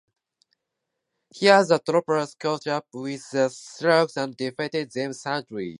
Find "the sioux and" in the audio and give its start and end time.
3.29-4.35